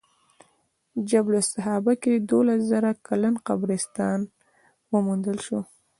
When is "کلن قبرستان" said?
3.07-4.19